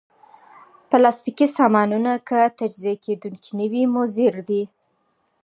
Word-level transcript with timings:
پلاستيکي 0.89 1.47
سامانونه 1.57 2.11
که 2.27 2.39
تجزیه 2.59 2.95
کېدونکي 3.05 3.51
نه 3.59 3.65
وي، 3.71 3.83
مضر 3.95 4.33
دي. 4.47 4.63